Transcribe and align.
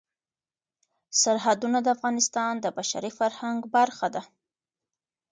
سرحدونه 1.21 1.77
د 1.81 1.87
افغانستان 1.95 2.53
د 2.59 2.65
بشري 2.77 3.11
فرهنګ 3.19 3.59
برخه 3.75 4.07
ده. 4.15 4.23